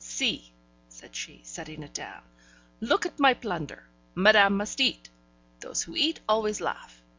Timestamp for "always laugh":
6.27-7.03